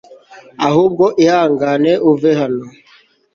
[0.67, 2.63] ahubwo ihangane uve hano